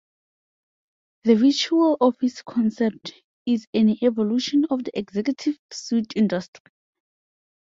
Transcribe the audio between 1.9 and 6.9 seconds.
office concept is an evolution of the executive suite industry.